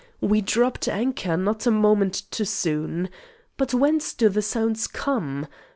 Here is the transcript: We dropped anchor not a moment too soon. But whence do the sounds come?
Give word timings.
We 0.19 0.41
dropped 0.41 0.87
anchor 0.87 1.37
not 1.37 1.67
a 1.67 1.69
moment 1.69 2.23
too 2.31 2.43
soon. 2.45 3.07
But 3.55 3.71
whence 3.75 4.13
do 4.15 4.29
the 4.29 4.41
sounds 4.41 4.87
come? 4.87 5.45